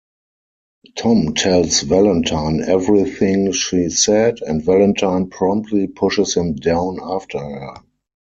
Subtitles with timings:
[0.95, 7.75] Tom tells Valentine everything she said, and Valentine promptly pushes him down after her.